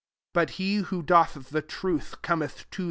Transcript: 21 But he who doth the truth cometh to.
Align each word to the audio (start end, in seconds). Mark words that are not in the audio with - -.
21 0.33 0.33
But 0.47 0.55
he 0.55 0.75
who 0.77 1.03
doth 1.03 1.49
the 1.51 1.61
truth 1.61 2.23
cometh 2.23 2.67
to. 2.71 2.79